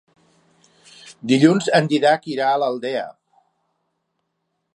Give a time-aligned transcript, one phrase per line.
[1.31, 3.05] Dilluns en Dídac irà a l'Aldea.